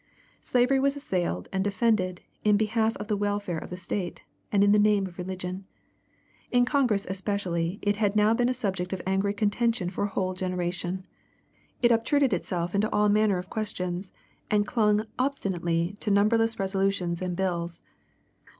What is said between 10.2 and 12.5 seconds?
generation. It obtruded